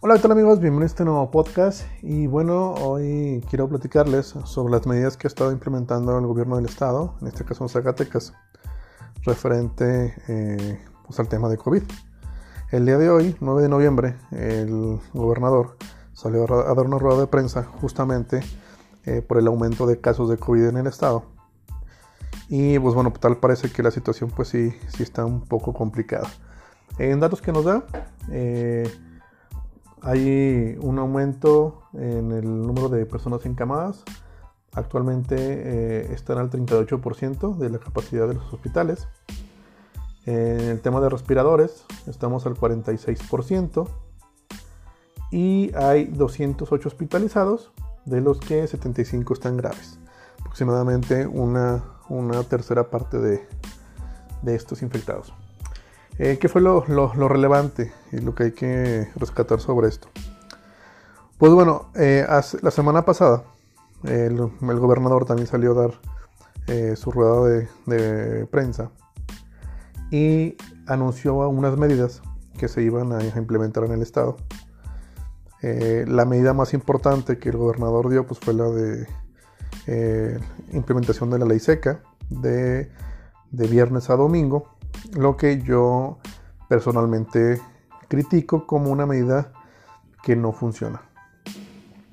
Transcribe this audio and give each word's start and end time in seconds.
Hola, 0.00 0.14
¿qué 0.14 0.20
tal 0.20 0.30
amigos? 0.30 0.60
Bienvenidos 0.60 0.92
a 0.92 0.94
este 0.94 1.04
nuevo 1.04 1.28
podcast 1.28 1.82
y 2.02 2.28
bueno, 2.28 2.72
hoy 2.74 3.44
quiero 3.50 3.68
platicarles 3.68 4.32
sobre 4.44 4.70
las 4.70 4.86
medidas 4.86 5.16
que 5.16 5.26
ha 5.26 5.28
estado 5.28 5.50
implementando 5.50 6.16
el 6.16 6.24
gobierno 6.24 6.54
del 6.54 6.66
estado, 6.66 7.16
en 7.20 7.26
este 7.26 7.44
caso 7.44 7.64
en 7.64 7.68
Zacatecas, 7.68 8.32
referente 9.24 10.14
eh, 10.28 10.80
pues, 11.04 11.18
al 11.18 11.28
tema 11.28 11.48
de 11.48 11.56
COVID. 11.56 11.82
El 12.70 12.86
día 12.86 12.96
de 12.96 13.10
hoy, 13.10 13.36
9 13.40 13.62
de 13.62 13.68
noviembre, 13.68 14.14
el 14.30 15.00
gobernador 15.14 15.76
salió 16.12 16.44
a 16.44 16.74
dar 16.74 16.86
una 16.86 16.98
rueda 16.98 17.18
de 17.18 17.26
prensa 17.26 17.64
justamente 17.64 18.40
eh, 19.04 19.20
por 19.20 19.38
el 19.38 19.48
aumento 19.48 19.84
de 19.84 20.00
casos 20.00 20.30
de 20.30 20.36
COVID 20.36 20.68
en 20.68 20.76
el 20.76 20.86
estado. 20.86 21.24
Y 22.48 22.78
pues 22.78 22.94
bueno, 22.94 23.12
tal 23.18 23.38
parece 23.38 23.72
que 23.72 23.82
la 23.82 23.90
situación 23.90 24.30
pues 24.30 24.46
sí, 24.46 24.72
sí 24.96 25.02
está 25.02 25.24
un 25.24 25.40
poco 25.40 25.74
complicada. 25.74 26.28
En 26.98 27.18
datos 27.18 27.42
que 27.42 27.50
nos 27.50 27.64
da, 27.64 27.84
eh, 28.30 28.88
hay 30.02 30.76
un 30.80 30.98
aumento 30.98 31.82
en 31.94 32.32
el 32.32 32.62
número 32.62 32.88
de 32.88 33.06
personas 33.06 33.44
encamadas. 33.46 34.04
Actualmente 34.72 35.36
eh, 35.38 36.12
están 36.12 36.38
al 36.38 36.50
38% 36.50 37.56
de 37.56 37.70
la 37.70 37.78
capacidad 37.78 38.28
de 38.28 38.34
los 38.34 38.52
hospitales. 38.52 39.08
En 40.26 40.60
el 40.60 40.80
tema 40.80 41.00
de 41.00 41.08
respiradores, 41.08 41.84
estamos 42.06 42.46
al 42.46 42.54
46%. 42.54 43.88
Y 45.30 45.74
hay 45.74 46.04
208 46.04 46.88
hospitalizados, 46.88 47.72
de 48.04 48.20
los 48.20 48.40
que 48.40 48.66
75 48.66 49.34
están 49.34 49.56
graves. 49.56 49.98
Aproximadamente 50.40 51.26
una, 51.26 51.82
tercera 52.48 52.88
parte 52.88 53.18
de 53.18 53.46
estos 54.54 54.82
infectados. 54.82 55.34
Eh, 56.18 56.38
¿Qué 56.40 56.48
fue 56.48 56.60
lo, 56.60 56.82
relevante 57.28 57.92
y 58.10 58.18
lo 58.18 58.34
que 58.34 58.44
hay 58.44 58.52
que 58.52 59.08
rescatar 59.14 59.60
sobre 59.60 59.86
esto? 59.86 60.08
Pues 61.38 61.52
bueno, 61.52 61.92
eh, 61.94 62.26
la 62.60 62.70
semana 62.72 63.04
pasada 63.04 63.44
el, 64.02 64.36
gobernador 64.60 65.26
también 65.26 65.46
salió 65.46 65.72
a 65.72 65.82
dar 65.82 65.90
eh, 66.66 66.96
su 66.96 67.12
rueda 67.12 67.68
de, 67.86 68.46
prensa 68.50 68.90
y 70.10 70.56
anunció 70.88 71.36
unas 71.48 71.76
medidas 71.76 72.20
que 72.58 72.66
se 72.66 72.82
iban 72.82 73.12
a, 73.12 73.22
implementar 73.38 73.84
en 73.84 73.92
el 73.92 74.02
estado. 74.02 74.36
la 75.62 76.24
medida 76.24 76.52
más 76.52 76.74
importante 76.74 77.38
que 77.38 77.50
el 77.50 77.56
gobernador 77.56 78.10
dio 78.10 78.26
pues, 78.26 78.40
fue 78.40 78.54
la 78.54 78.68
de 78.68 79.06
implementación 80.72 81.30
de 81.30 81.38
la 81.38 81.46
ley 81.46 81.60
seca 81.60 82.02
de, 82.28 82.90
de 83.52 83.66
viernes 83.68 84.10
a 84.10 84.16
domingo 84.16 84.77
lo 85.12 85.36
que 85.36 85.62
yo 85.62 86.18
personalmente 86.68 87.60
critico 88.08 88.66
como 88.66 88.90
una 88.90 89.06
medida 89.06 89.52
que 90.22 90.36
no 90.36 90.52
funciona. 90.52 91.02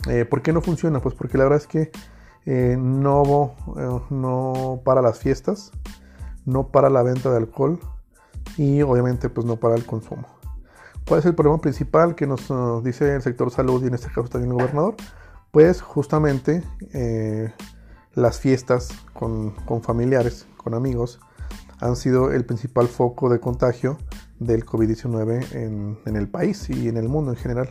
Eh, 0.07 0.25
¿Por 0.25 0.41
qué 0.41 0.53
no 0.53 0.61
funciona? 0.61 1.01
Pues 1.01 1.15
porque 1.15 1.37
la 1.37 1.45
verdad 1.45 1.59
es 1.59 1.67
que 1.67 1.91
eh, 2.45 2.77
no, 2.79 3.55
eh, 3.77 3.99
no 4.09 4.81
para 4.83 5.01
las 5.01 5.19
fiestas, 5.19 5.71
no 6.45 6.67
para 6.67 6.89
la 6.89 7.01
venta 7.01 7.31
de 7.31 7.37
alcohol 7.37 7.79
y 8.57 8.81
obviamente 8.83 9.29
pues 9.29 9.45
no 9.47 9.55
para 9.57 9.75
el 9.75 9.85
consumo. 9.85 10.27
¿Cuál 11.07 11.19
es 11.19 11.25
el 11.25 11.35
problema 11.35 11.61
principal 11.61 12.15
que 12.15 12.25
nos 12.25 12.47
dice 12.83 13.15
el 13.15 13.21
sector 13.21 13.51
salud 13.51 13.83
y 13.83 13.87
en 13.87 13.93
este 13.93 14.07
caso 14.07 14.27
también 14.27 14.51
el 14.51 14.57
gobernador? 14.57 14.95
Pues 15.51 15.81
justamente 15.81 16.63
las 18.15 18.39
fiestas 18.39 18.89
con, 19.13 19.51
con 19.51 19.83
familiares, 19.83 20.47
con 20.57 20.73
amigos, 20.73 21.19
han 21.79 21.95
sido 21.95 22.31
el 22.31 22.45
principal 22.45 22.87
foco 22.87 23.29
de 23.29 23.39
contagio 23.39 23.97
del 24.39 24.65
COVID-19 24.65 25.53
en, 25.53 26.15
el 26.15 26.27
país 26.27 26.69
y 26.69 26.87
en 26.87 26.97
el 26.97 27.09
mundo 27.09 27.31
en 27.31 27.37
general. 27.37 27.69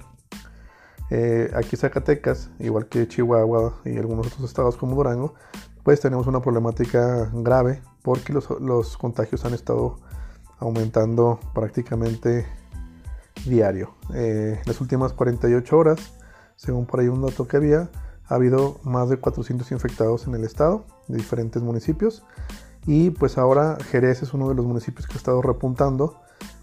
Eh, 1.11 1.51
aquí 1.55 1.77
Zacatecas, 1.77 2.51
igual 2.59 2.89
que 2.89 3.07
Chihuahua 3.07 3.81
y 3.85 3.97
algunos 3.97 4.27
otros 4.29 4.48
estados 4.48 4.77
como 4.77 4.97
Durango, 4.97 5.35
pues 5.83 6.01
tenemos 6.01 6.27
una 6.27 6.41
problemática 6.41 7.31
grave 7.35 7.83
porque 8.03 8.33
los, 8.33 8.97
contagios 8.97 9.45
han 9.45 9.55
estado 9.55 9.97
aumentando 10.59 11.39
prácticamente 11.55 12.47
diario. 13.45 13.95
Eh, 14.14 14.61
las 14.64 14.81
últimas 14.81 15.13
48 15.13 15.77
horas, 15.77 16.14
según 16.57 16.87
por 16.87 17.01
ahí 17.01 17.09
un 17.09 17.23
dato 17.23 17.47
que 17.47 17.59
había, 17.59 17.91
ha 18.27 18.35
habido 18.35 18.81
más 18.83 19.11
de 19.11 19.19
400 19.19 19.70
infectados 19.73 20.27
en 20.27 20.35
el 20.35 20.45
estado 20.45 20.87
de 21.09 21.19
diferentes 21.19 21.63
municipios 21.63 22.25
y 22.86 23.11
pues 23.11 23.39
ahora 23.39 23.78
Jerez 23.90 24.22
es 24.22 24.34
uno 24.34 24.48
de 24.48 24.55
los 24.55 24.67
municipios 24.67 25.06
que 25.06 25.14
ha 25.14 25.17
estado 25.17 25.40
repuntando 25.40 26.20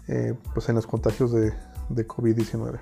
eh, 0.08 0.34
pues 0.54 0.68
en 0.68 0.76
los 0.76 0.86
contagios 0.86 1.32
de, 1.32 1.52
COVID-19. 1.90 2.80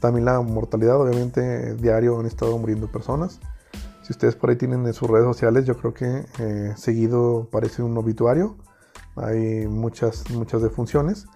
También 0.00 0.26
la 0.26 0.40
mortalidad, 0.40 1.00
obviamente, 1.00 1.74
diario 1.76 2.18
han 2.20 2.26
estado 2.26 2.58
muriendo 2.58 2.90
personas. 2.90 3.40
Si 4.02 4.12
ustedes 4.12 4.36
por 4.36 4.50
ahí 4.50 4.56
tienen 4.56 4.86
en 4.86 4.92
sus 4.92 5.08
redes 5.08 5.24
sociales, 5.24 5.64
yo 5.64 5.78
creo 5.78 5.94
que 5.94 6.26
eh, 6.38 6.74
seguido 6.76 7.48
parece 7.50 7.82
un 7.82 7.96
obituario. 7.96 8.56
Hay 9.16 9.66
muchas, 9.66 10.30
muchas 10.30 10.60
defunciones. 10.60 11.26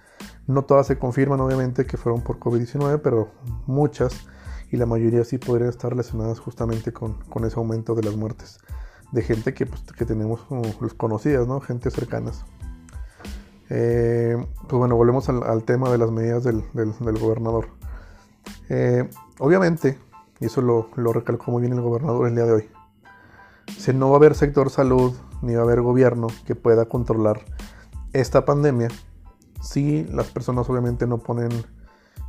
No 0.47 0.65
todas 0.65 0.87
se 0.87 0.99
confirman, 0.99 1.41
obviamente, 1.41 1.87
que 1.87 1.97
fueron 1.97 2.21
por 2.21 2.39
COVID-19, 2.39 3.01
pero 3.03 3.31
muchas 3.67 4.27
y 4.71 4.77
la 4.77 4.85
mayoría 4.85 5.25
sí 5.25 5.39
podrían 5.39 5.71
estar 5.71 5.91
relacionadas 5.91 6.39
justamente 6.39 6.93
con, 6.93 7.15
con 7.31 7.47
ese 7.47 7.57
aumento 7.57 7.95
de 7.95 8.03
las 8.03 8.17
muertes 8.17 8.59
de 9.13 9.23
gente 9.23 9.55
que, 9.55 9.67
pues, 9.67 9.83
que 9.83 10.05
tenemos 10.05 10.41
conocidas, 10.97 11.47
¿no? 11.47 11.61
Gente 11.61 11.91
cercanas. 11.91 12.45
Eh, 13.71 14.37
pues 14.69 14.79
bueno, 14.79 14.97
volvemos 14.97 15.29
al, 15.29 15.63
tema 15.65 15.91
de 15.91 15.99
las 15.99 16.11
medidas 16.11 16.45
del, 16.45 16.63
gobernador. 17.19 17.69
Eh, 18.69 19.09
obviamente, 19.39 19.99
y 20.41 20.47
eso 20.47 20.63
lo, 20.63 20.89
lo, 20.97 21.13
recalcó 21.13 21.51
muy 21.51 21.63
bien 21.63 21.75
el 21.75 21.81
gobernador 21.81 22.29
el 22.29 22.35
día 22.35 22.45
de 22.45 22.53
hoy, 22.53 22.69
si 23.77 23.93
no 23.93 24.09
va 24.09 24.17
a 24.17 24.19
haber 24.19 24.35
sector 24.35 24.71
salud 24.71 25.13
ni 25.43 25.55
va 25.55 25.61
a 25.61 25.65
haber 25.65 25.83
gobierno 25.83 26.29
que 26.47 26.55
pueda 26.55 26.87
controlar 26.87 27.41
esta 28.13 28.45
pandemia 28.45 28.89
si 29.61 30.05
las 30.05 30.29
personas 30.29 30.69
obviamente 30.71 31.07
no 31.07 31.19
ponen 31.19 31.51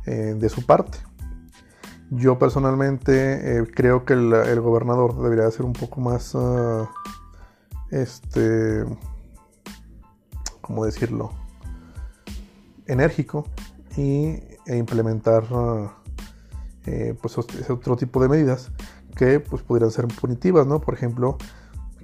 eh, 0.06 0.34
de 0.36 0.48
su 0.48 0.66
parte. 0.66 0.98
Yo 2.10 2.38
personalmente 2.40 3.58
eh, 3.58 3.66
creo 3.72 4.04
que 4.04 4.14
el, 4.14 4.60
gobernador 4.60 5.16
debería 5.22 5.48
ser 5.52 5.64
un 5.64 5.72
poco 5.72 6.00
más, 6.00 6.32
ah, 6.34 6.90
este, 7.90 8.84
¿cómo 10.60 10.84
decirlo? 10.84 11.30
Enérgico 12.86 13.46
y, 13.96 14.40
e 14.66 14.76
implementar 14.76 15.44
ah, 15.52 15.94
eh, 16.86 17.14
pues 17.20 17.38
otro 17.38 17.96
tipo 17.96 18.20
de 18.20 18.28
medidas 18.28 18.72
que 19.14 19.38
pues 19.38 19.62
podrían 19.62 19.92
ser 19.92 20.08
punitivas, 20.08 20.66
¿no? 20.66 20.80
Por 20.80 20.94
ejemplo, 20.94 21.38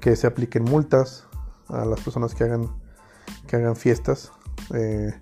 que 0.01 0.15
se 0.15 0.29
apliquen 0.29 0.63
multas 0.63 1.27
a 1.67 1.85
las 1.85 2.01
personas 2.01 2.33
que 2.33 2.45
hagan, 2.45 2.71
que 3.49 3.57
hagan 3.57 3.75
fiestas, 3.75 4.31
eh, 4.73 5.13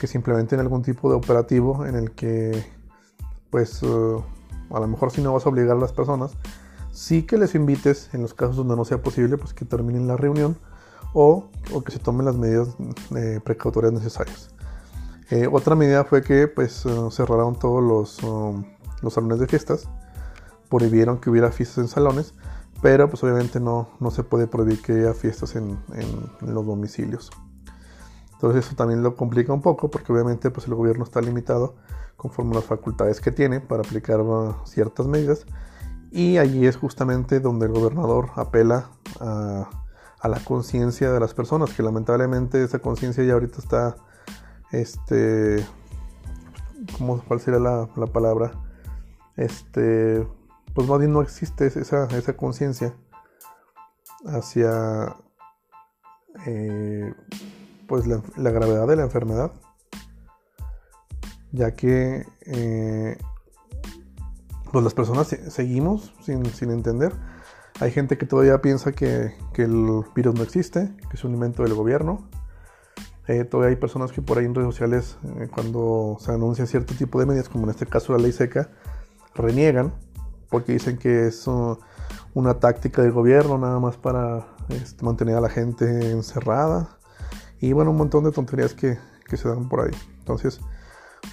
que 0.00 0.06
se 0.08 0.18
implementen 0.18 0.58
algún 0.58 0.82
tipo 0.82 1.10
de 1.10 1.16
operativo 1.16 1.86
en 1.86 1.94
el 1.94 2.10
que 2.10 2.79
pues 3.50 3.82
eh, 3.82 4.16
a 4.70 4.80
lo 4.80 4.86
mejor 4.88 5.10
si 5.10 5.20
no 5.20 5.32
vas 5.32 5.46
a 5.46 5.48
obligar 5.48 5.76
a 5.76 5.80
las 5.80 5.92
personas, 5.92 6.32
sí 6.92 7.24
que 7.24 7.36
les 7.36 7.54
invites 7.54 8.10
en 8.12 8.22
los 8.22 8.34
casos 8.34 8.56
donde 8.56 8.76
no 8.76 8.84
sea 8.84 9.02
posible, 9.02 9.36
pues 9.36 9.54
que 9.54 9.64
terminen 9.64 10.06
la 10.06 10.16
reunión 10.16 10.56
o, 11.12 11.50
que 11.84 11.92
se 11.92 11.98
tomen 11.98 12.26
las 12.26 12.36
medidas 12.36 12.68
eh, 13.16 13.40
precautorias 13.44 13.92
necesarias. 13.92 14.50
Eh, 15.30 15.48
otra 15.50 15.76
medida 15.76 16.04
fue 16.04 16.22
que 16.22 16.48
pues 16.48 16.84
cerraron 17.10 17.56
todos 17.56 17.82
los, 17.82 18.22
um, 18.24 18.64
los, 19.00 19.14
salones 19.14 19.38
de 19.38 19.46
fiestas, 19.46 19.88
prohibieron 20.68 21.18
que 21.18 21.30
hubiera 21.30 21.52
fiestas 21.52 21.78
en 21.78 21.88
salones, 21.88 22.34
pero 22.82 23.08
pues 23.08 23.22
obviamente 23.22 23.60
no, 23.60 23.90
no 24.00 24.10
se 24.10 24.24
puede 24.24 24.46
prohibir 24.46 24.82
que 24.82 24.92
haya 24.92 25.14
fiestas 25.14 25.54
en, 25.54 25.78
en, 25.94 26.54
los 26.54 26.66
domicilios. 26.66 27.30
Entonces 28.40 28.64
eso 28.64 28.74
también 28.74 29.02
lo 29.02 29.16
complica 29.16 29.52
un 29.52 29.60
poco 29.60 29.90
porque 29.90 30.10
obviamente 30.14 30.50
pues 30.50 30.66
el 30.66 30.74
gobierno 30.74 31.04
está 31.04 31.20
limitado 31.20 31.76
conforme 32.16 32.52
a 32.52 32.54
las 32.54 32.64
facultades 32.64 33.20
que 33.20 33.30
tiene 33.32 33.60
para 33.60 33.82
aplicar 33.82 34.20
ciertas 34.64 35.06
medidas. 35.06 35.44
Y 36.10 36.38
allí 36.38 36.66
es 36.66 36.78
justamente 36.78 37.38
donde 37.40 37.66
el 37.66 37.72
gobernador 37.72 38.30
apela 38.36 38.92
a, 39.20 39.68
la 40.26 40.40
conciencia 40.42 41.12
de 41.12 41.20
las 41.20 41.34
personas, 41.34 41.74
que 41.74 41.82
lamentablemente 41.82 42.64
esa 42.64 42.78
conciencia 42.78 43.22
ya 43.24 43.34
ahorita 43.34 43.58
está, 43.58 43.96
este, 44.72 45.62
¿cómo, 46.96 47.22
¿cuál 47.28 47.40
sería 47.40 47.60
la, 47.60 47.88
palabra? 48.06 48.52
Este, 49.36 50.26
pues 50.74 50.88
más 50.88 50.98
bien 50.98 51.12
no 51.12 51.20
existe 51.20 51.66
esa, 51.66 52.06
esa 52.06 52.36
conciencia 52.38 52.94
hacia 54.24 55.14
eh, 56.46 57.14
pues 57.90 58.06
la 58.06 58.50
gravedad 58.50 58.86
de 58.86 58.96
la 58.96 59.02
enfermedad 59.02 59.52
ya 61.52 61.74
que 61.74 62.26
eh, 62.46 63.18
pues 64.72 64.84
las 64.84 64.94
personas 64.94 65.28
seguimos 65.28 66.12
sin, 66.22 66.70
entender. 66.70 67.12
Hay 67.80 67.90
gente 67.90 68.18
que 68.18 68.26
todavía 68.26 68.60
piensa 68.60 68.92
que, 68.92 69.34
el 69.56 70.04
virus 70.14 70.34
no 70.34 70.42
existe, 70.42 70.90
que 71.10 71.16
es 71.16 71.24
un 71.24 71.34
invento 71.34 71.62
del 71.62 71.74
gobierno. 71.74 72.28
Eh, 73.26 73.44
todavía 73.44 73.70
hay 73.70 73.76
personas 73.76 74.12
que 74.12 74.22
por 74.22 74.38
ahí 74.38 74.44
en 74.44 74.54
redes 74.54 74.68
sociales, 74.68 75.18
eh, 75.38 75.48
cuando 75.52 76.16
se 76.20 76.32
anuncia 76.32 76.66
cierto 76.66 76.94
tipo 76.94 77.20
de 77.20 77.26
medidas, 77.26 77.48
como 77.48 77.64
en 77.64 77.70
este 77.70 77.86
caso 77.86 78.12
la 78.12 78.18
ley 78.18 78.32
seca, 78.32 78.70
reniegan 79.34 79.92
porque 80.48 80.72
dicen 80.72 80.98
que 80.98 81.28
es 81.28 81.46
una 82.34 82.54
táctica 82.54 83.02
del 83.02 83.12
gobierno 83.12 83.56
nada 83.56 83.78
más 83.78 83.96
para 83.96 84.48
este, 84.68 85.04
mantener 85.04 85.36
a 85.36 85.40
la 85.40 85.48
gente 85.48 86.10
encerrada 86.10 86.99
y 87.60 87.72
bueno, 87.72 87.90
un 87.90 87.96
montón 87.96 88.24
de 88.24 88.32
tonterías 88.32 88.74
que, 88.74 88.98
que 89.26 89.36
se 89.36 89.48
dan 89.48 89.68
por 89.68 89.80
ahí. 89.80 89.96
Entonces, 90.18 90.60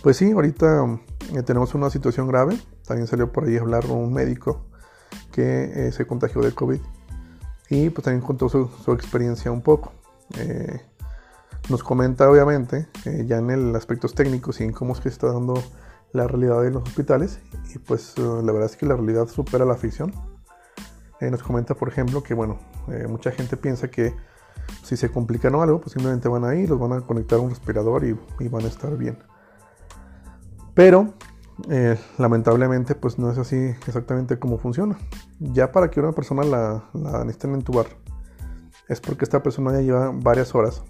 pues 0.03 0.17
sí, 0.17 0.31
ahorita 0.31 0.99
eh, 1.33 1.43
tenemos 1.43 1.73
una 1.73 1.89
situación 1.89 2.27
grave. 2.27 2.57
También 2.85 3.07
salió 3.07 3.31
por 3.31 3.45
ahí 3.45 3.57
a 3.57 3.61
hablar 3.61 3.85
un 3.87 4.13
médico 4.13 4.65
que 5.31 5.91
se 5.91 6.07
contagió 6.07 6.41
de 6.41 6.51
COVID 6.51 6.79
y 7.69 7.89
pues 7.89 8.05
también 8.05 8.25
contó 8.25 8.49
su, 8.49 8.67
su 8.83 8.91
experiencia 8.93 9.51
un 9.51 9.61
poco. 9.61 9.91
Eh, 10.37 10.81
nos 11.69 11.83
comenta 11.83 12.29
obviamente 12.29 12.87
eh, 13.05 13.25
ya 13.27 13.37
en 13.37 13.49
el 13.49 13.75
aspectos 13.75 14.13
técnicos 14.13 14.61
y 14.61 14.63
en 14.63 14.71
cómo 14.71 14.93
es 14.93 14.99
que 14.99 15.09
está 15.09 15.27
dando 15.27 15.61
la 16.13 16.27
realidad 16.27 16.61
de 16.61 16.71
los 16.71 16.83
hospitales 16.83 17.39
y 17.73 17.79
pues 17.79 18.13
eh, 18.17 18.21
la 18.21 18.51
verdad 18.51 18.69
es 18.69 18.77
que 18.77 18.85
la 18.85 18.95
realidad 18.95 19.27
supera 19.27 19.65
la 19.65 19.75
ficción. 19.75 20.13
nos 21.19 21.43
comenta 21.43 21.75
por 21.75 21.89
ejemplo 21.89 22.23
que 22.23 22.33
bueno, 22.33 22.59
mucha 23.09 23.31
gente 23.31 23.57
piensa 23.57 23.89
que 23.89 24.13
si 24.83 24.97
se 24.97 25.09
complica 25.11 25.49
no 25.49 25.61
algo, 25.61 25.81
pues 25.81 25.93
simplemente 25.93 26.27
van 26.27 26.45
a 26.45 26.55
ir, 26.55 26.69
los 26.69 26.79
van 26.79 26.93
a 26.93 27.01
conectar 27.01 27.39
a 27.39 27.41
un 27.41 27.49
respirador 27.49 28.05
y, 28.05 28.47
van 28.47 28.63
a 28.63 28.67
estar 28.67 28.95
bien. 28.97 29.19
Pero 30.73 31.13
lamentablemente 32.17 32.93
pues 32.93 33.17
no 33.17 33.31
es 33.31 33.37
así 33.37 33.55
exactamente 33.87 34.37
como 34.37 34.57
funciona. 34.57 34.97
Ya 35.39 35.71
para 35.71 35.89
que 35.89 35.99
una 35.99 36.11
persona 36.11 36.43
la, 36.43 36.83
la 36.93 37.23
necesiten 37.23 37.55
entubar 37.55 37.87
es 38.87 39.01
porque 39.01 39.25
esta 39.25 39.43
persona 39.43 39.71
ya 39.73 39.81
lleva 39.81 40.11
varias 40.13 40.55
horas 40.55 40.83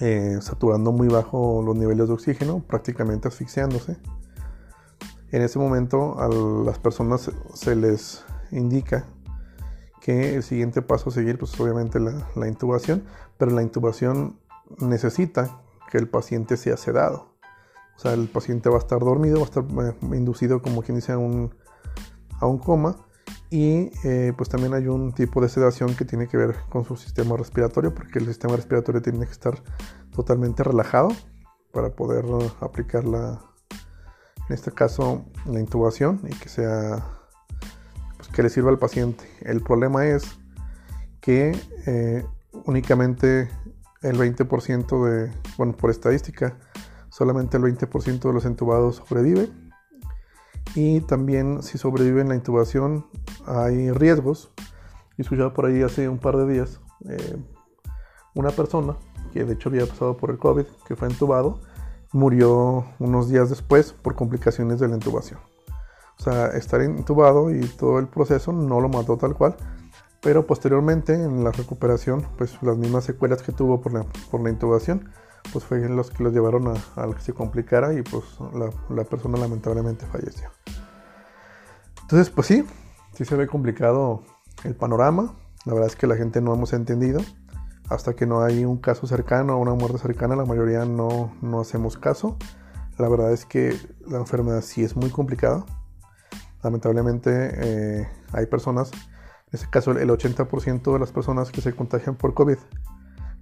eh, 0.00 0.38
saturando 0.40 0.90
muy 0.90 1.08
bajo 1.08 1.62
los 1.64 1.76
niveles 1.76 2.08
de 2.08 2.14
oxígeno, 2.14 2.60
prácticamente 2.66 3.28
asfixiándose. 3.28 3.96
En 5.30 5.42
ese 5.42 5.58
momento 5.58 6.18
a 6.18 6.28
las 6.28 6.78
personas 6.78 7.30
se 7.54 7.76
les 7.76 8.24
indica 8.50 9.06
que 10.02 10.34
el 10.34 10.42
siguiente 10.42 10.82
paso 10.82 11.10
a 11.10 11.12
seguir, 11.12 11.38
pues 11.38 11.58
obviamente 11.60 12.00
la, 12.00 12.28
la 12.34 12.48
intubación, 12.48 13.04
pero 13.38 13.52
la 13.52 13.62
intubación 13.62 14.38
necesita 14.78 15.62
que 15.90 15.98
el 15.98 16.08
paciente 16.08 16.56
sea 16.56 16.76
sedado. 16.76 17.32
O 17.96 17.98
sea, 18.00 18.14
el 18.14 18.28
paciente 18.28 18.68
va 18.68 18.76
a 18.76 18.80
estar 18.80 18.98
dormido, 18.98 19.36
va 19.36 19.42
a 19.42 19.44
estar 19.44 19.64
eh, 19.64 20.16
inducido 20.16 20.60
como 20.60 20.82
quien 20.82 20.96
dice 20.96 21.12
a 21.12 21.18
un, 21.18 21.54
a 22.40 22.46
un 22.46 22.58
coma 22.58 22.96
y 23.50 23.90
eh, 24.02 24.32
pues 24.36 24.48
también 24.48 24.74
hay 24.74 24.88
un 24.88 25.12
tipo 25.12 25.40
de 25.40 25.48
sedación 25.48 25.94
que 25.94 26.04
tiene 26.04 26.26
que 26.26 26.36
ver 26.36 26.56
con 26.68 26.84
su 26.84 26.96
sistema 26.96 27.36
respiratorio, 27.36 27.94
porque 27.94 28.18
el 28.18 28.26
sistema 28.26 28.56
respiratorio 28.56 29.02
tiene 29.02 29.24
que 29.26 29.32
estar 29.32 29.62
totalmente 30.10 30.64
relajado 30.64 31.10
para 31.70 31.90
poder 31.90 32.24
aplicar 32.60 33.04
la, 33.04 33.40
en 34.48 34.54
este 34.54 34.72
caso, 34.72 35.26
la 35.46 35.60
intubación 35.60 36.20
y 36.24 36.34
que 36.34 36.48
sea, 36.48 37.21
que 38.32 38.42
le 38.42 38.50
sirva 38.50 38.70
al 38.70 38.78
paciente. 38.78 39.24
El 39.40 39.60
problema 39.60 40.06
es 40.06 40.24
que 41.20 41.56
eh, 41.86 42.24
únicamente 42.64 43.50
el 44.02 44.18
20% 44.18 45.04
de, 45.04 45.32
bueno, 45.56 45.76
por 45.76 45.90
estadística, 45.90 46.58
solamente 47.08 47.56
el 47.56 47.62
20% 47.62 48.20
de 48.20 48.32
los 48.32 48.44
entubados 48.44 48.96
sobrevive 48.96 49.48
y 50.74 51.00
también 51.02 51.62
si 51.62 51.78
sobreviven 51.78 52.28
la 52.28 52.34
intubación 52.34 53.06
hay 53.46 53.90
riesgos. 53.90 54.50
Y 55.18 55.22
escuchaba 55.22 55.52
por 55.52 55.66
ahí 55.66 55.82
hace 55.82 56.08
un 56.08 56.18
par 56.18 56.36
de 56.36 56.52
días 56.52 56.80
eh, 57.08 57.36
una 58.34 58.50
persona 58.50 58.96
que 59.32 59.44
de 59.44 59.54
hecho 59.54 59.68
había 59.68 59.86
pasado 59.86 60.16
por 60.16 60.30
el 60.30 60.38
COVID, 60.38 60.64
que 60.86 60.96
fue 60.96 61.08
entubado, 61.08 61.60
murió 62.12 62.84
unos 62.98 63.28
días 63.28 63.50
después 63.50 63.92
por 63.92 64.14
complicaciones 64.14 64.78
de 64.80 64.88
la 64.88 64.94
intubación. 64.94 65.40
O 66.22 66.24
sea, 66.24 66.46
estar 66.50 66.80
intubado 66.82 67.50
y 67.52 67.62
todo 67.66 67.98
el 67.98 68.06
proceso 68.06 68.52
no 68.52 68.80
lo 68.80 68.88
mató 68.88 69.16
tal 69.16 69.34
cual, 69.34 69.56
pero 70.20 70.46
posteriormente 70.46 71.14
en 71.14 71.42
la 71.42 71.50
recuperación, 71.50 72.24
pues 72.38 72.62
las 72.62 72.76
mismas 72.76 73.02
secuelas 73.02 73.42
que 73.42 73.50
tuvo 73.50 73.80
por 73.80 73.92
la, 73.92 74.06
por 74.30 74.40
la 74.40 74.50
intubación, 74.50 75.08
pues 75.52 75.64
fue 75.64 75.80
los 75.88 76.12
que 76.12 76.22
los 76.22 76.32
llevaron 76.32 76.68
a, 76.68 77.12
que 77.12 77.20
se 77.20 77.32
complicara 77.32 77.92
y 77.92 78.02
pues 78.02 78.22
la, 78.54 78.70
la 78.94 79.02
persona 79.02 79.36
lamentablemente 79.36 80.06
falleció. 80.06 80.48
Entonces, 82.02 82.30
pues 82.30 82.46
sí, 82.46 82.64
sí 83.14 83.24
se 83.24 83.34
ve 83.34 83.48
complicado 83.48 84.22
el 84.62 84.76
panorama. 84.76 85.34
La 85.64 85.74
verdad 85.74 85.88
es 85.88 85.96
que 85.96 86.06
la 86.06 86.14
gente 86.14 86.40
no 86.40 86.54
hemos 86.54 86.72
entendido. 86.72 87.20
Hasta 87.88 88.14
que 88.14 88.26
no 88.26 88.44
hay 88.44 88.64
un 88.64 88.76
caso 88.76 89.08
cercano 89.08 89.58
una 89.58 89.74
muerte 89.74 89.98
cercana, 89.98 90.36
la 90.36 90.44
mayoría 90.44 90.84
no, 90.84 91.32
no 91.42 91.60
hacemos 91.60 91.98
caso. 91.98 92.36
La 92.96 93.08
verdad 93.08 93.32
es 93.32 93.44
que 93.44 93.76
la 94.06 94.18
enfermedad 94.18 94.60
sí 94.60 94.84
es 94.84 94.94
muy 94.94 95.10
complicada. 95.10 95.66
Lamentablemente 96.62 97.30
eh, 97.32 98.08
hay 98.32 98.46
personas, 98.46 98.90
en 98.92 99.52
este 99.52 99.68
caso 99.68 99.92
el 99.92 100.08
80% 100.08 100.92
de 100.92 100.98
las 100.98 101.12
personas 101.12 101.50
que 101.50 101.60
se 101.60 101.74
contagian 101.74 102.16
por 102.16 102.34
COVID 102.34 102.58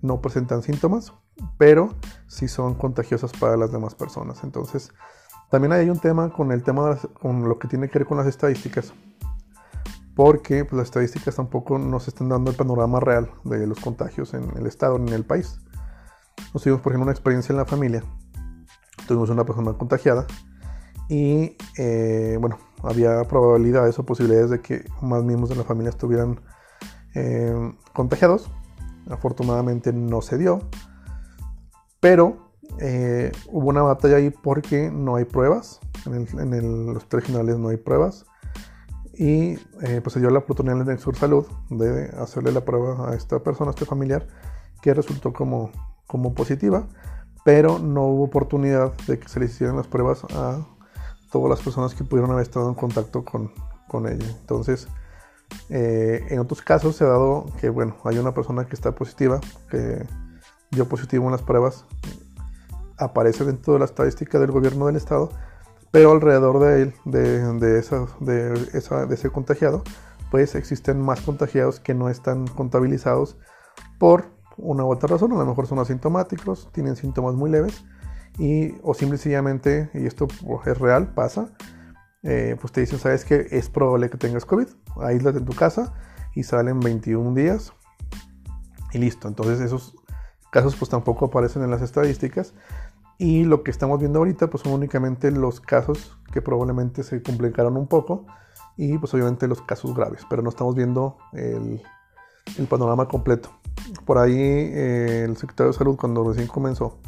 no 0.02 0.20
presentan 0.20 0.62
síntomas, 0.62 1.12
pero 1.58 1.94
sí 2.26 2.48
son 2.48 2.74
contagiosas 2.74 3.32
para 3.32 3.56
las 3.56 3.70
demás 3.70 3.94
personas. 3.94 4.42
Entonces, 4.44 4.92
también 5.50 5.72
hay 5.72 5.90
un 5.90 5.98
tema 5.98 6.32
con 6.32 6.52
el 6.52 6.62
tema 6.62 6.96
con 7.20 7.48
lo 7.48 7.58
que 7.58 7.68
tiene 7.68 7.88
que 7.88 7.98
ver 7.98 8.08
con 8.08 8.16
las 8.16 8.26
estadísticas 8.26 8.94
porque 10.20 10.66
pues, 10.66 10.76
las 10.76 10.88
estadísticas 10.88 11.36
tampoco 11.36 11.78
nos 11.78 12.06
están 12.06 12.28
dando 12.28 12.50
el 12.50 12.56
panorama 12.56 13.00
real 13.00 13.30
de 13.44 13.66
los 13.66 13.80
contagios 13.80 14.34
en 14.34 14.54
el 14.54 14.66
estado, 14.66 14.96
en 14.96 15.08
el 15.08 15.24
país. 15.24 15.58
Nos 16.52 16.62
tuvimos, 16.62 16.82
por 16.82 16.92
ejemplo, 16.92 17.04
una 17.04 17.12
experiencia 17.12 17.54
en 17.54 17.56
la 17.56 17.64
familia. 17.64 18.04
Tuvimos 19.06 19.30
una 19.30 19.46
persona 19.46 19.72
contagiada 19.72 20.26
y, 21.08 21.56
eh, 21.78 22.36
bueno, 22.38 22.58
había 22.82 23.22
probabilidades 23.24 23.98
o 23.98 24.04
posibilidades 24.04 24.50
de 24.50 24.60
que 24.60 24.84
más 25.00 25.22
miembros 25.22 25.50
de 25.50 25.56
la 25.56 25.64
familia 25.64 25.90
estuvieran 25.90 26.40
eh, 27.14 27.74
contagiados. 27.92 28.50
Afortunadamente 29.10 29.92
no 29.92 30.22
se 30.22 30.38
dio, 30.38 30.60
pero 32.00 32.52
eh, 32.78 33.32
hubo 33.48 33.68
una 33.68 33.82
batalla 33.82 34.16
ahí 34.16 34.30
porque 34.30 34.90
no 34.90 35.16
hay 35.16 35.24
pruebas. 35.24 35.80
En, 36.06 36.86
los 36.86 36.96
hospitales 36.98 37.26
generales 37.26 37.58
no 37.58 37.68
hay 37.68 37.76
pruebas 37.76 38.24
y 39.12 39.58
eh, 39.82 40.00
pues 40.02 40.14
se 40.14 40.20
dio 40.20 40.30
la 40.30 40.38
oportunidad 40.38 40.80
en 40.80 40.88
el 40.88 40.98
Sur 40.98 41.14
Salud 41.16 41.46
de 41.68 42.10
hacerle 42.18 42.52
la 42.52 42.64
prueba 42.64 43.10
a 43.10 43.14
esta 43.14 43.42
persona, 43.42 43.70
a 43.70 43.74
este 43.74 43.84
familiar, 43.84 44.26
que 44.80 44.94
resultó 44.94 45.32
como, 45.32 45.70
como 46.06 46.32
positiva, 46.32 46.88
pero 47.44 47.78
no 47.78 48.04
hubo 48.06 48.24
oportunidad 48.24 48.94
de 49.06 49.18
que 49.18 49.28
se 49.28 49.40
le 49.40 49.46
hicieran 49.46 49.76
las 49.76 49.88
pruebas 49.88 50.24
a 50.34 50.66
todas 51.30 51.50
las 51.50 51.60
personas 51.60 51.94
que 51.94 52.04
pudieron 52.04 52.30
haber 52.30 52.42
estado 52.42 52.68
en 52.68 52.74
contacto 52.74 53.24
con, 53.24 53.52
con 53.88 54.06
ella. 54.06 54.26
Entonces, 54.40 54.88
eh, 55.68 56.26
en 56.28 56.38
otros 56.38 56.62
casos 56.62 56.96
se 56.96 57.04
ha 57.04 57.08
dado 57.08 57.46
que, 57.60 57.68
bueno, 57.68 57.96
hay 58.04 58.18
una 58.18 58.34
persona 58.34 58.66
que 58.66 58.74
está 58.74 58.92
positiva, 58.92 59.40
que 59.70 60.06
dio 60.70 60.88
positivo 60.88 61.26
en 61.26 61.32
las 61.32 61.42
pruebas, 61.42 61.84
aparece 62.98 63.44
dentro 63.44 63.72
de 63.72 63.78
la 63.80 63.84
estadística 63.84 64.38
del 64.38 64.50
gobierno 64.50 64.86
del 64.86 64.96
estado, 64.96 65.30
pero 65.90 66.12
alrededor 66.12 66.60
de 66.60 66.82
él, 66.82 66.94
de, 67.04 67.40
de, 67.54 67.78
esa, 67.78 68.06
de, 68.20 68.68
ese 69.10 69.30
contagiado, 69.30 69.82
pues 70.30 70.54
existen 70.54 71.00
más 71.00 71.20
contagiados 71.20 71.80
que 71.80 71.94
no 71.94 72.08
están 72.08 72.46
contabilizados 72.46 73.36
por 73.98 74.26
una 74.56 74.84
u 74.84 74.92
otra 74.92 75.08
razón, 75.08 75.32
a 75.32 75.36
lo 75.38 75.46
mejor 75.46 75.66
son 75.66 75.78
asintomáticos, 75.78 76.68
tienen 76.72 76.94
síntomas 76.94 77.34
muy 77.34 77.50
leves 77.50 77.84
y 78.38 78.74
o 78.82 78.94
simple 78.94 79.16
y 79.16 79.18
sencillamente, 79.18 79.90
y 79.94 80.06
esto 80.06 80.26
pues, 80.28 80.66
es 80.66 80.78
real, 80.78 81.12
pasa, 81.14 81.50
eh, 82.22 82.56
pues 82.60 82.72
te 82.72 82.80
dicen, 82.80 82.98
sabes 82.98 83.24
que 83.24 83.46
es 83.50 83.70
probable 83.70 84.10
que 84.10 84.18
tengas 84.18 84.44
COVID, 84.44 84.68
aíslate 85.02 85.38
en 85.38 85.44
tu 85.44 85.54
casa 85.54 85.94
y 86.34 86.42
salen 86.42 86.80
21 86.80 87.34
días 87.34 87.72
y 88.92 88.98
listo. 88.98 89.28
Entonces 89.28 89.60
esos 89.60 89.96
casos 90.50 90.76
pues 90.76 90.90
tampoco 90.90 91.26
aparecen 91.26 91.62
en 91.62 91.70
las 91.70 91.82
estadísticas 91.82 92.54
y 93.18 93.44
lo 93.44 93.62
que 93.62 93.70
estamos 93.70 93.98
viendo 94.00 94.18
ahorita 94.18 94.48
pues 94.48 94.62
son 94.62 94.72
únicamente 94.72 95.30
los 95.30 95.60
casos 95.60 96.18
que 96.32 96.42
probablemente 96.42 97.02
se 97.02 97.22
complicaron 97.22 97.76
un 97.76 97.86
poco 97.86 98.26
y 98.76 98.98
pues 98.98 99.12
obviamente 99.14 99.46
los 99.46 99.62
casos 99.62 99.94
graves, 99.94 100.26
pero 100.28 100.42
no 100.42 100.48
estamos 100.50 100.74
viendo 100.74 101.18
el, 101.32 101.82
panorama 102.68 103.06
completo. 103.06 103.50
Por 104.04 104.18
ahí 104.18 104.34
eh, 104.34 105.24
el 105.28 105.36
secretario 105.36 105.72
de 105.72 105.78
salud 105.78 105.96
cuando 105.96 106.24
recién 106.24 106.46
comenzó 106.46 106.98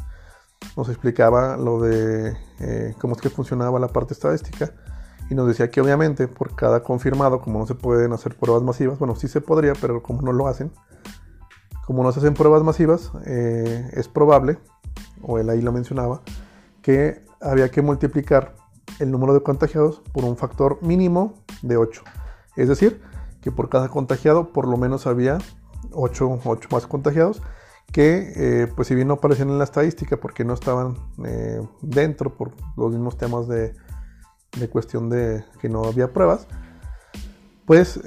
nos 0.75 0.89
explicaba 0.89 1.57
lo 1.57 1.81
de 1.81 2.35
eh, 2.59 2.95
cómo 2.99 3.15
es 3.15 3.21
que 3.21 3.29
funcionaba 3.29 3.79
la 3.79 3.89
parte 3.89 4.13
estadística 4.13 4.71
y 5.29 5.35
nos 5.35 5.47
decía 5.47 5.69
que 5.69 5.81
obviamente 5.81 6.27
por 6.27 6.55
cada 6.55 6.83
confirmado, 6.83 7.41
como 7.41 7.59
no 7.59 7.65
se 7.65 7.75
pueden 7.75 8.13
hacer 8.13 8.35
pruebas 8.35 8.63
masivas, 8.63 8.99
bueno 8.99 9.15
sí 9.15 9.27
se 9.27 9.41
podría, 9.41 9.73
pero 9.79 10.01
como 10.01 10.21
no 10.21 10.33
lo 10.33 10.47
hacen, 10.47 10.71
como 11.85 12.03
no 12.03 12.11
se 12.11 12.19
hacen 12.19 12.33
pruebas 12.33 12.63
masivas, 12.63 13.11
eh, 13.25 13.89
es 13.93 14.07
probable 14.07 14.57
o 15.21 15.39
él 15.39 15.49
ahí 15.49 15.61
lo 15.61 15.71
mencionaba, 15.71 16.21
que 16.81 17.23
había 17.41 17.69
que 17.69 17.81
multiplicar 17.81 18.55
el 18.99 19.11
número 19.11 19.33
de 19.33 19.41
contagiados 19.41 20.01
por 20.11 20.25
un 20.25 20.37
factor 20.37 20.79
mínimo 20.81 21.35
de 21.61 21.77
8. 21.77 22.03
Es 22.55 22.67
decir, 22.67 23.01
que 23.41 23.51
por 23.51 23.69
cada 23.69 23.89
contagiado 23.89 24.51
por 24.51 24.67
lo 24.67 24.77
menos 24.77 25.07
había 25.07 25.37
8, 25.91 26.39
8 26.43 26.69
más 26.71 26.87
contagiados 26.87 27.41
que 27.93 28.33
eh, 28.35 28.67
pues 28.75 28.89
si 28.89 28.95
bien 28.95 29.07
no 29.07 29.13
aparecían 29.13 29.49
en 29.49 29.57
la 29.57 29.63
estadística 29.63 30.17
porque 30.17 30.43
no 30.43 30.53
estaban 30.53 30.97
dentro 31.81 32.35
por 32.35 32.51
los 32.75 32.91
mismos 32.91 33.17
temas 33.17 33.47
de, 33.47 33.73
cuestión 34.69 35.09
de 35.09 35.45
que 35.61 35.69
no 35.69 35.85
había 35.85 36.11
pruebas, 36.11 36.47
pues 37.65 38.01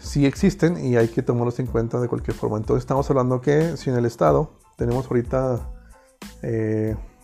sí 0.00 0.24
existen 0.24 0.82
y 0.82 0.96
hay 0.96 1.08
que 1.08 1.22
tomarlos 1.22 1.58
en 1.58 1.66
cuenta 1.66 2.00
de 2.00 2.08
cualquier 2.08 2.36
forma. 2.36 2.56
Entonces 2.56 2.82
estamos 2.84 3.10
hablando 3.10 3.42
que 3.42 3.76
si 3.76 3.90
en 3.90 3.96
el 3.96 4.06
estado 4.06 4.52
tenemos 4.76 5.06
ahorita 5.06 5.68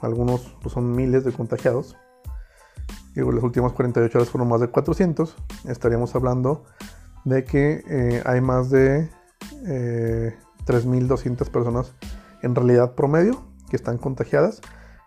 algunos 0.02 0.54
pues 0.60 0.74
son 0.74 0.94
miles 0.94 1.24
de 1.24 1.32
contagiados, 1.32 1.96
y 3.14 3.20
las 3.20 3.44
últimas 3.44 3.72
48 3.72 4.18
horas 4.18 4.28
fueron 4.28 4.48
más 4.48 4.60
de 4.60 4.68
400, 4.68 5.36
estaríamos 5.68 6.14
hablando 6.14 6.64
de 7.24 7.44
que 7.44 7.82
eh, 7.88 8.22
hay 8.26 8.40
más 8.40 8.70
de 8.70 9.08
eh, 9.66 10.36
3.200 10.66 11.48
personas 11.50 11.94
en 12.42 12.54
realidad 12.54 12.94
promedio 12.94 13.42
que 13.70 13.76
están 13.76 13.98
contagiadas 13.98 14.60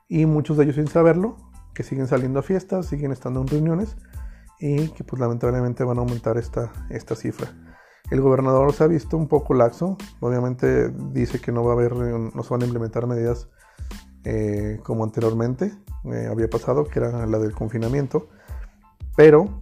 y 0.08 0.26
muchos 0.26 0.58
de 0.58 0.64
ellos 0.64 0.76
sin 0.76 0.88
saberlo, 0.88 1.38
que 1.74 1.84
siguen 1.84 2.08
saliendo 2.08 2.40
a 2.40 2.44
fiestas, 2.44 2.88
siguen 2.88 3.12
estando 3.12 3.42
en 3.42 3.48
reuniones 3.48 3.96
y 4.60 4.90
que 4.90 5.04
pues 5.04 5.20
lamentablemente 5.20 5.84
van 5.84 5.98
a 5.98 6.02
aumentar 6.02 6.38
esta, 6.38 6.72
esta 6.90 7.16
cifra. 7.16 7.48
El 8.10 8.22
gobernador 8.22 8.74
se 8.74 8.84
ha 8.84 8.88
visto 8.88 9.18
un 9.18 9.28
poco 9.28 9.54
laxo, 9.54 9.98
obviamente 10.22 10.90
dice 11.12 11.40
que 11.40 11.52
no 11.52 11.64
va 11.64 11.72
a 11.72 11.76
haber, 11.76 11.94
no 11.96 12.44
se 12.44 12.50
van 12.50 12.62
a 12.62 12.66
implementar 12.66 13.06
medidas 13.06 13.50
eh, 14.24 14.80
como 14.84 15.04
anteriormente 15.04 15.74
eh, 16.06 16.28
había 16.30 16.50
pasado, 16.50 16.86
que 16.86 17.00
era 17.00 17.26
la 17.26 17.38
del 17.38 17.54
confinamiento, 17.54 18.30
pero 19.16 19.62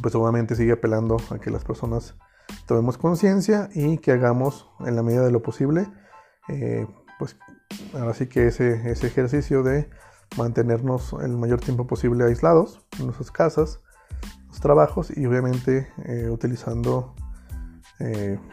pues 0.00 0.14
obviamente 0.14 0.56
sigue 0.56 0.72
apelando 0.72 1.16
a 1.30 1.38
que 1.38 1.50
las 1.50 1.64
personas 1.64 2.16
tomemos 2.72 2.96
conciencia 2.96 3.68
y 3.74 3.98
que 3.98 4.12
hagamos 4.12 4.66
en 4.80 4.96
la 4.96 5.02
medida 5.02 5.22
de 5.22 5.30
lo 5.30 5.42
posible, 5.42 5.88
eh, 6.48 6.86
pues 7.18 7.36
ahora 7.94 8.14
sí 8.14 8.28
que 8.28 8.46
ese, 8.46 8.90
ese 8.90 9.08
ejercicio 9.08 9.62
de 9.62 9.90
mantenernos 10.38 11.14
el 11.22 11.36
mayor 11.36 11.60
tiempo 11.60 11.86
posible 11.86 12.24
aislados 12.24 12.80
en 12.98 13.04
nuestras 13.04 13.30
casas, 13.30 13.80
los 14.48 14.60
trabajos 14.60 15.14
y 15.14 15.26
obviamente 15.26 15.88
utilizando 16.30 17.14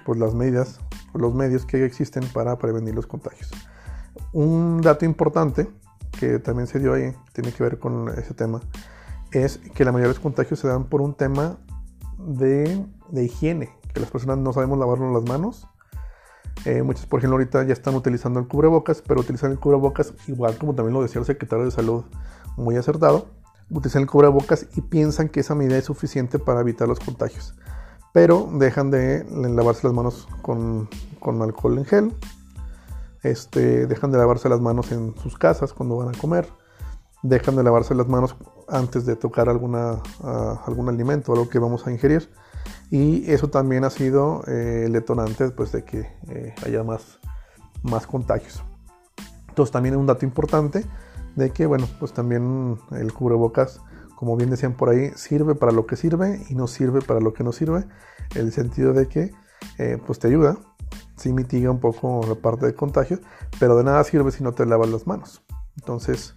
pues 0.05 0.19
las 0.19 0.35
medidas, 0.35 0.79
los 1.13 1.33
medios 1.33 1.65
que 1.65 1.83
existen 1.85 2.23
para 2.33 2.57
prevenir 2.57 2.93
los 2.93 3.07
contagios. 3.07 3.49
Un 4.33 4.81
dato 4.81 5.05
importante 5.05 5.67
que 6.19 6.39
también 6.39 6.67
se 6.67 6.79
dio 6.79 6.93
ahí, 6.93 7.15
tiene 7.33 7.53
que 7.53 7.63
ver 7.63 7.79
con 7.79 8.09
ese 8.09 8.33
tema, 8.33 8.59
es 9.31 9.57
que 9.73 9.85
la 9.85 9.91
mayoría 9.91 10.09
de 10.09 10.15
los 10.15 10.23
contagios 10.23 10.59
se 10.59 10.67
dan 10.67 10.83
por 10.83 11.01
un 11.01 11.13
tema 11.13 11.57
de, 12.19 12.85
higiene, 13.13 13.69
las 13.99 14.09
personas 14.09 14.37
no 14.37 14.53
sabemos 14.53 14.79
lavarnos 14.79 15.13
las 15.13 15.29
manos. 15.29 15.67
Eh, 16.65 16.83
muchos, 16.83 17.05
por 17.05 17.19
ejemplo, 17.19 17.35
ahorita 17.35 17.63
ya 17.63 17.73
están 17.73 17.95
utilizando 17.95 18.39
el 18.39 18.47
cubrebocas, 18.47 19.01
pero 19.05 19.21
utilizan 19.21 19.51
el 19.51 19.59
cubrebocas 19.59 20.13
igual 20.27 20.57
como 20.57 20.75
también 20.75 20.93
lo 20.93 21.01
decía 21.01 21.19
el 21.19 21.25
secretario 21.25 21.65
de 21.65 21.71
salud, 21.71 22.03
muy 22.57 22.75
acertado. 22.75 23.27
Utilizan 23.69 24.03
el 24.03 24.07
cubrebocas 24.07 24.65
y 24.75 24.81
piensan 24.81 25.29
que 25.29 25.41
esa 25.41 25.55
medida 25.55 25.77
es 25.77 25.85
suficiente 25.85 26.39
para 26.39 26.61
evitar 26.61 26.87
los 26.87 26.99
contagios. 26.99 27.53
Pero 28.13 28.49
dejan 28.53 28.89
de 28.89 29.25
lavarse 29.29 29.85
las 29.85 29.93
manos 29.93 30.27
con, 30.41 30.89
con 31.19 31.41
alcohol 31.41 31.77
en 31.77 31.85
gel, 31.85 32.15
este, 33.23 33.85
dejan 33.85 34.11
de 34.11 34.17
lavarse 34.17 34.49
las 34.49 34.61
manos 34.61 34.91
en 34.91 35.15
sus 35.17 35.37
casas 35.37 35.73
cuando 35.73 35.97
van 35.97 36.15
a 36.15 36.17
comer, 36.17 36.47
dejan 37.21 37.55
de 37.55 37.63
lavarse 37.63 37.93
las 37.95 38.07
manos 38.07 38.35
antes 38.71 39.05
de 39.05 39.15
tocar 39.15 39.49
alguna, 39.49 40.01
algún 40.65 40.89
alimento 40.89 41.33
algo 41.33 41.49
que 41.49 41.59
vamos 41.59 41.85
a 41.87 41.91
ingerir. 41.91 42.29
Y 42.91 43.29
eso 43.31 43.49
también 43.49 43.83
ha 43.83 43.89
sido 43.89 44.43
eh, 44.47 44.83
el 44.85 44.93
detonante 44.93 45.49
pues, 45.51 45.71
de 45.71 45.83
que 45.83 46.11
eh, 46.29 46.55
haya 46.65 46.83
más, 46.83 47.19
más 47.83 48.07
contagios. 48.07 48.63
Entonces 49.47 49.71
también 49.71 49.95
es 49.95 49.99
un 49.99 50.07
dato 50.07 50.25
importante 50.25 50.85
de 51.35 51.51
que, 51.51 51.65
bueno, 51.65 51.87
pues 51.99 52.13
también 52.13 52.79
el 52.91 53.13
cubrebocas, 53.13 53.81
como 54.15 54.35
bien 54.35 54.49
decían 54.49 54.73
por 54.73 54.89
ahí, 54.89 55.11
sirve 55.15 55.55
para 55.55 55.71
lo 55.71 55.85
que 55.85 55.95
sirve 55.95 56.41
y 56.49 56.55
no 56.55 56.67
sirve 56.67 57.01
para 57.01 57.19
lo 57.19 57.33
que 57.33 57.43
no 57.43 57.51
sirve. 57.51 57.85
El 58.35 58.51
sentido 58.51 58.93
de 58.93 59.07
que, 59.07 59.31
eh, 59.77 59.97
pues 60.05 60.19
te 60.19 60.27
ayuda, 60.27 60.57
sí 61.15 61.31
mitiga 61.31 61.69
un 61.69 61.79
poco 61.79 62.21
la 62.27 62.35
parte 62.35 62.65
de 62.65 62.73
contagio, 62.73 63.19
pero 63.59 63.77
de 63.77 63.83
nada 63.83 64.03
sirve 64.03 64.31
si 64.31 64.43
no 64.43 64.53
te 64.53 64.65
lavas 64.65 64.89
las 64.89 65.05
manos. 65.05 65.43
Entonces, 65.77 66.35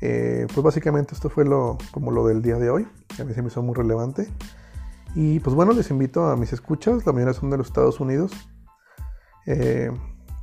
eh, 0.00 0.46
pues 0.52 0.62
básicamente 0.62 1.14
esto 1.14 1.30
fue 1.30 1.44
lo, 1.44 1.78
como 1.90 2.10
lo 2.10 2.26
del 2.26 2.42
día 2.42 2.56
de 2.56 2.70
hoy, 2.70 2.88
a 3.18 3.24
mí 3.24 3.34
se 3.34 3.42
me 3.42 3.48
hizo 3.48 3.62
muy 3.62 3.74
relevante. 3.74 4.28
Y 5.14 5.40
pues 5.40 5.54
bueno, 5.54 5.72
les 5.72 5.90
invito 5.90 6.26
a 6.26 6.36
mis 6.36 6.52
escuchas, 6.52 7.06
la 7.06 7.12
mayoría 7.12 7.34
son 7.34 7.50
de 7.50 7.58
los 7.58 7.68
Estados 7.68 8.00
Unidos, 8.00 8.32
eh, 9.46 9.90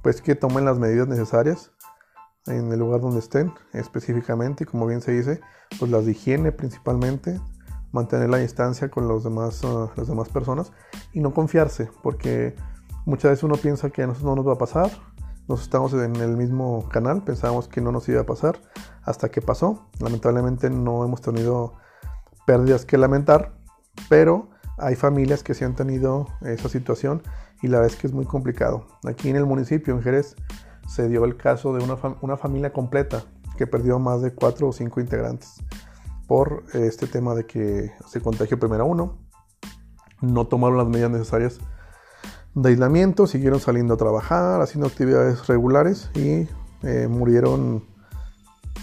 pues 0.01 0.21
que 0.21 0.35
tomen 0.35 0.65
las 0.65 0.79
medidas 0.79 1.07
necesarias 1.07 1.71
en 2.47 2.71
el 2.71 2.79
lugar 2.79 3.01
donde 3.01 3.19
estén 3.19 3.53
específicamente 3.73 4.63
y 4.63 4.67
como 4.67 4.87
bien 4.87 5.01
se 5.01 5.11
dice, 5.11 5.41
pues 5.77 5.91
las 5.91 6.05
de 6.05 6.11
higiene 6.11 6.51
principalmente, 6.51 7.39
mantener 7.91 8.29
la 8.29 8.37
distancia 8.37 8.89
con 8.89 9.07
los 9.07 9.23
demás, 9.23 9.63
uh, 9.63 9.89
las 9.95 10.07
demás 10.07 10.29
personas 10.29 10.71
y 11.11 11.19
no 11.19 11.33
confiarse, 11.33 11.89
porque 12.01 12.55
Muchas 13.05 13.31
veces 13.31 13.43
uno 13.43 13.55
piensa 13.55 13.89
que 13.89 14.03
a 14.03 14.07
nosotros 14.07 14.29
no 14.29 14.35
nos 14.35 14.47
va 14.47 14.53
a 14.53 14.57
pasar. 14.57 14.91
Nos 15.51 15.63
estamos 15.63 15.91
en 15.91 16.15
el 16.15 16.37
mismo 16.37 16.87
canal, 16.87 17.25
pensábamos 17.25 17.67
que 17.67 17.81
no 17.81 17.91
nos 17.91 18.07
iba 18.07 18.21
a 18.21 18.25
pasar 18.25 18.57
hasta 19.03 19.27
que 19.27 19.41
pasó. 19.41 19.89
Lamentablemente 19.99 20.69
no 20.69 21.03
hemos 21.03 21.19
tenido 21.19 21.73
pérdidas 22.45 22.85
que 22.85 22.97
lamentar, 22.97 23.51
pero 24.07 24.47
hay 24.77 24.95
familias 24.95 25.43
que 25.43 25.53
sí 25.53 25.65
han 25.65 25.75
tenido 25.75 26.29
esa 26.39 26.69
situación 26.69 27.21
y 27.61 27.67
la 27.67 27.79
verdad 27.79 27.93
es 27.93 27.99
que 27.99 28.07
es 28.07 28.13
muy 28.13 28.23
complicado. 28.23 28.87
Aquí 29.05 29.29
en 29.29 29.35
el 29.35 29.45
municipio, 29.45 29.93
en 29.93 30.01
Jerez, 30.01 30.37
se 30.87 31.09
dio 31.09 31.25
el 31.25 31.35
caso 31.35 31.73
de 31.73 31.83
una, 31.83 31.97
una 32.21 32.37
familia 32.37 32.71
completa 32.71 33.25
que 33.57 33.67
perdió 33.67 33.99
más 33.99 34.21
de 34.21 34.33
cuatro 34.33 34.69
o 34.69 34.71
cinco 34.71 35.01
integrantes 35.01 35.55
por 36.27 36.63
este 36.71 37.07
tema 37.07 37.35
de 37.35 37.45
que 37.45 37.91
se 38.07 38.21
contagió 38.21 38.57
primero 38.57 38.85
uno, 38.85 39.17
no 40.21 40.47
tomaron 40.47 40.77
las 40.77 40.87
medidas 40.87 41.11
necesarias 41.11 41.59
de 42.55 42.69
aislamiento, 42.69 43.27
siguieron 43.27 43.59
saliendo 43.59 43.93
a 43.93 43.97
trabajar, 43.97 44.61
haciendo 44.61 44.87
actividades 44.87 45.47
regulares 45.47 46.09
y 46.15 46.47
eh, 46.83 47.07
murieron, 47.09 47.85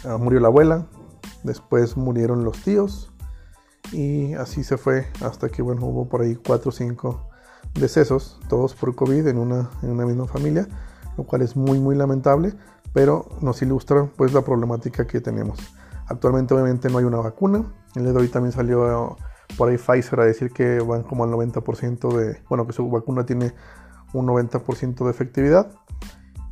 ah, 0.04 0.16
murió 0.16 0.40
la 0.40 0.48
abuela, 0.48 0.86
después 1.42 1.96
murieron 1.96 2.44
los 2.44 2.62
tíos 2.62 3.12
y 3.92 4.34
así 4.34 4.64
se 4.64 4.76
fue 4.76 5.06
hasta 5.22 5.48
que 5.48 5.62
bueno, 5.62 5.86
hubo 5.86 6.08
por 6.08 6.22
ahí 6.22 6.36
4 6.36 6.68
o 6.68 6.72
5 6.72 7.28
decesos, 7.74 8.40
todos 8.48 8.74
por 8.74 8.94
COVID 8.94 9.26
en 9.26 9.38
una, 9.38 9.70
en 9.82 9.90
una 9.90 10.06
misma 10.06 10.26
familia, 10.26 10.66
lo 11.16 11.24
cual 11.24 11.42
es 11.42 11.56
muy 11.56 11.78
muy 11.78 11.94
lamentable, 11.94 12.54
pero 12.92 13.28
nos 13.40 13.60
ilustra 13.60 14.08
pues 14.16 14.32
la 14.32 14.42
problemática 14.42 15.06
que 15.06 15.20
tenemos. 15.20 15.58
Actualmente 16.06 16.54
obviamente 16.54 16.88
no 16.88 16.98
hay 16.98 17.04
una 17.04 17.18
vacuna, 17.18 17.64
el 17.94 18.04
de 18.04 18.12
hoy 18.12 18.28
también 18.28 18.52
salió 18.52 19.16
por 19.56 19.68
ahí 19.68 19.76
Pfizer 19.76 20.20
a 20.20 20.24
decir 20.24 20.52
que 20.52 20.80
van 20.80 21.02
como 21.02 21.24
al 21.24 21.30
90% 21.30 22.14
de, 22.16 22.42
bueno, 22.48 22.66
que 22.66 22.72
su 22.72 22.88
vacuna 22.90 23.26
tiene 23.26 23.54
un 24.12 24.26
90% 24.26 25.04
de 25.04 25.10
efectividad, 25.10 25.70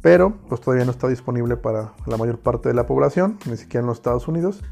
pero 0.03 0.37
pues 0.49 0.61
todavía 0.61 0.85
no 0.85 0.91
está 0.91 1.09
disponible 1.09 1.57
para 1.57 1.93
la 2.07 2.17
mayor 2.17 2.39
parte 2.39 2.69
de 2.69 2.75
la 2.75 2.87
población, 2.87 3.39
ni 3.47 3.57
siquiera 3.57 3.81
en 3.81 3.87
los 3.87 3.99
Estados 3.99 4.29
Unidos. 4.29 4.63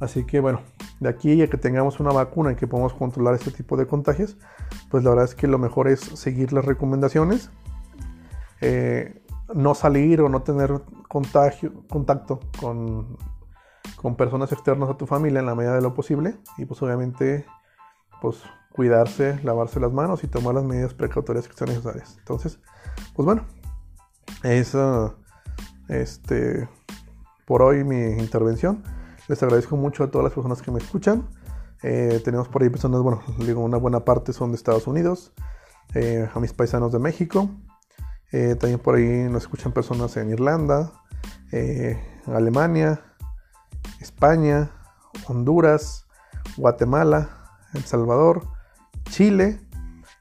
Así 0.00 0.24
que 0.24 0.40
bueno, 0.40 0.60
de 1.00 1.08
aquí 1.08 1.40
a 1.40 1.48
que 1.48 1.56
tengamos 1.56 2.00
una 2.00 2.12
vacuna 2.12 2.52
y 2.52 2.56
que 2.56 2.66
podamos 2.66 2.92
controlar 2.94 3.34
este 3.34 3.50
tipo 3.50 3.76
de 3.76 3.86
contagios, 3.86 4.36
pues 4.90 5.04
la 5.04 5.10
verdad 5.10 5.26
es 5.26 5.34
que 5.34 5.46
lo 5.46 5.58
mejor 5.58 5.88
es 5.88 6.00
seguir 6.00 6.52
las 6.52 6.64
recomendaciones, 6.64 7.50
eh, 8.60 9.22
no 9.54 9.74
salir 9.74 10.20
o 10.20 10.28
no 10.28 10.42
tener 10.42 10.82
contagio, 11.08 11.72
contacto 11.88 12.40
con, 12.60 13.16
con 13.96 14.16
personas 14.16 14.52
externas 14.52 14.90
a 14.90 14.96
tu 14.96 15.06
familia 15.06 15.40
en 15.40 15.46
la 15.46 15.54
medida 15.54 15.74
de 15.74 15.82
lo 15.82 15.94
posible 15.94 16.36
y 16.58 16.64
pues 16.64 16.82
obviamente 16.82 17.46
pues 18.24 18.38
cuidarse, 18.72 19.38
lavarse 19.42 19.78
las 19.78 19.92
manos 19.92 20.24
y 20.24 20.28
tomar 20.28 20.54
las 20.54 20.64
medidas 20.64 20.94
precautorias 20.94 21.46
que 21.46 21.52
sean 21.52 21.68
necesarias. 21.68 22.16
Entonces, 22.20 22.58
pues 23.14 23.26
bueno, 23.26 23.44
es 24.42 24.74
este, 25.88 26.66
por 27.44 27.60
hoy 27.60 27.84
mi 27.84 27.98
intervención. 28.18 28.82
Les 29.28 29.42
agradezco 29.42 29.76
mucho 29.76 30.04
a 30.04 30.10
todas 30.10 30.24
las 30.24 30.32
personas 30.32 30.62
que 30.62 30.70
me 30.70 30.78
escuchan. 30.78 31.28
Eh, 31.82 32.22
tenemos 32.24 32.48
por 32.48 32.62
ahí 32.62 32.70
personas, 32.70 33.02
bueno, 33.02 33.22
digo, 33.40 33.60
una 33.62 33.76
buena 33.76 34.06
parte 34.06 34.32
son 34.32 34.52
de 34.52 34.56
Estados 34.56 34.86
Unidos, 34.86 35.34
eh, 35.94 36.26
a 36.32 36.40
mis 36.40 36.54
paisanos 36.54 36.92
de 36.92 37.00
México. 37.00 37.50
Eh, 38.32 38.54
también 38.58 38.80
por 38.80 38.94
ahí 38.94 39.28
nos 39.28 39.42
escuchan 39.42 39.72
personas 39.72 40.16
en 40.16 40.30
Irlanda, 40.30 40.94
Alemania, 42.26 43.02
España, 44.00 44.70
Honduras, 45.28 46.06
Guatemala, 46.56 47.43
el 47.74 47.84
Salvador, 47.84 48.46
Chile. 49.10 49.60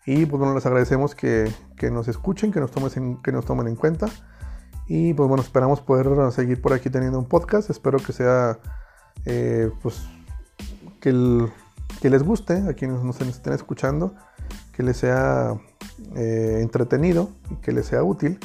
Y 0.06 0.26
pues 0.26 0.40
bueno, 0.40 0.54
les 0.54 0.66
agradecemos 0.66 1.16
que, 1.16 1.52
nos 1.92 2.08
escuchen, 2.08 2.52
que 2.52 2.60
nos, 2.60 2.72
tomen 2.72 2.92
en, 2.96 3.22
que 3.22 3.32
nos 3.32 3.46
tomen 3.46 3.68
en 3.68 3.76
cuenta. 3.76 4.08
Y 4.88 5.14
pues 5.14 5.28
bueno, 5.30 5.42
esperamos 5.44 5.82
poder 5.82 6.32
seguir 6.32 6.62
por 6.62 6.74
aquí 6.74 6.90
teniendo 6.90 7.20
un 7.20 7.26
podcast. 7.26 7.70
Espero 7.70 8.00
que 8.00 8.12
sea, 8.12 8.60
eh, 9.26 9.72
pues, 9.82 10.04
que, 11.00 11.48
que, 12.02 12.10
les 12.10 12.24
guste 12.24 12.64
a 12.70 12.74
quienes 12.74 13.02
nos 13.02 13.22
estén 13.22 13.54
escuchando, 13.54 14.16
que 14.74 14.84
les 14.84 14.98
sea 14.98 15.56
eh, 16.16 16.60
entretenido 16.62 17.30
y 17.50 17.56
que 17.56 17.72
les 17.72 17.86
sea 17.86 18.04
útil. 18.04 18.40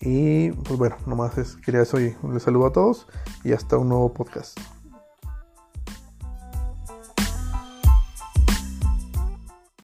Y 0.00 0.50
pues 0.50 0.78
bueno, 0.78 0.96
nomás 1.06 1.38
es, 1.38 1.56
quería 1.56 1.82
eso 1.82 2.00
y 2.00 2.14
les 2.32 2.42
saludo 2.42 2.66
a 2.66 2.72
todos 2.72 3.06
y 3.44 3.52
hasta 3.52 3.78
un 3.78 3.88
nuevo 3.88 4.12
podcast. 4.12 4.58